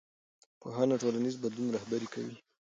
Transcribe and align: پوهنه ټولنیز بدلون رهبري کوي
پوهنه 0.61 0.95
ټولنیز 1.01 1.35
بدلون 1.43 1.67
رهبري 1.77 2.07
کوي 2.13 2.35